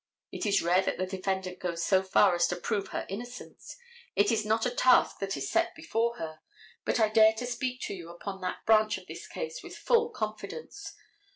It 0.31 0.47
is 0.47 0.63
rare 0.63 0.81
that 0.81 0.97
the 0.97 1.05
defendant 1.05 1.59
goes 1.59 1.85
so 1.85 2.01
far 2.01 2.33
as 2.33 2.47
to 2.47 2.55
prove 2.55 2.87
her 2.87 3.05
innocence. 3.07 3.77
It 4.15 4.31
is 4.31 4.43
not 4.43 4.65
a 4.65 4.71
task 4.73 5.19
that 5.19 5.37
is 5.37 5.47
set 5.51 5.75
before 5.75 6.15
her. 6.17 6.39
But 6.85 6.99
I 6.99 7.07
dare 7.07 7.33
to 7.33 7.45
speak 7.45 7.81
to 7.81 7.93
you 7.93 8.09
upon 8.09 8.41
that 8.41 8.65
branch 8.65 8.97
in 8.97 9.05
this 9.07 9.27
case 9.27 9.61
with 9.61 9.77
full 9.77 10.09
confidence. 10.09 10.95